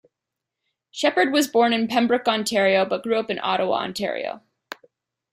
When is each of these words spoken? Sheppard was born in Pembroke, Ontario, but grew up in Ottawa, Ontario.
Sheppard 0.89 1.31
was 1.31 1.47
born 1.47 1.73
in 1.73 1.87
Pembroke, 1.87 2.27
Ontario, 2.27 2.85
but 2.85 3.03
grew 3.03 3.19
up 3.19 3.29
in 3.29 3.37
Ottawa, 3.43 3.83
Ontario. 3.83 4.41